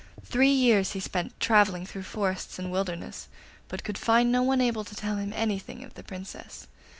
Three 0.25 0.49
years 0.49 0.93
he 0.93 0.99
spent 0.99 1.39
travelling 1.39 1.85
through 1.85 2.01
forests 2.09 2.57
and 2.57 2.71
wildernesses, 2.71 3.27
but 3.67 3.83
could 3.83 3.99
find 3.99 4.31
no 4.31 4.41
one 4.41 4.59
able 4.59 4.83
to 4.83 4.95
tell 4.95 5.17
him 5.17 5.31
anything 5.35 5.83
of 5.83 5.93
the 5.93 6.01
Princess. 6.01 6.65